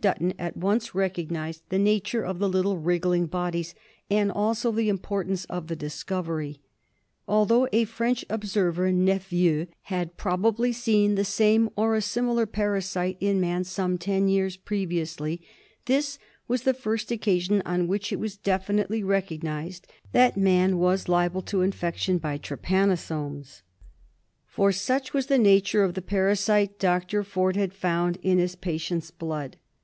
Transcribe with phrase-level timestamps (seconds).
[0.00, 3.74] Dutton at once recognised the nature of the little wriggling bodits
[4.10, 6.58] and also the importance of the discovery.
[7.28, 13.40] Although a French observer, Nepveu, had probably seen the same or a similar parasite in
[13.40, 15.40] man some ten years previously,
[15.86, 16.18] this
[16.48, 21.42] was the first occasion on which it was definitely recog nised that man was liable
[21.42, 23.62] to infection by trypanosomes—
[24.54, 27.22] for such was the nature of the parasite Dr.
[27.22, 29.56] Forde had found in his pa tient's blood.